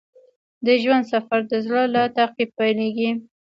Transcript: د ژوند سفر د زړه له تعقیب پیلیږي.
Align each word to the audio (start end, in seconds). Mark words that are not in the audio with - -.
د 0.65 0.67
ژوند 0.81 1.05
سفر 1.13 1.39
د 1.51 1.53
زړه 1.65 1.83
له 1.95 2.01
تعقیب 2.17 2.49
پیلیږي. 2.59 3.09